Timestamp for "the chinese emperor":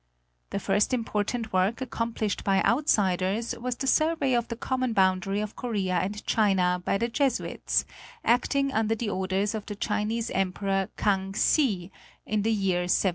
9.67-10.89